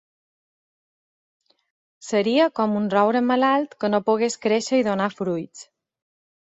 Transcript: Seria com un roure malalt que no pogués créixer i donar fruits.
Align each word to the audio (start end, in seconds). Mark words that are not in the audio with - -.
Seria 2.09 2.49
com 2.57 2.75
un 2.81 2.89
roure 2.97 3.23
malalt 3.29 3.79
que 3.85 3.95
no 3.95 4.03
pogués 4.11 4.41
créixer 4.49 4.85
i 4.85 4.91
donar 4.93 5.15
fruits. 5.21 5.67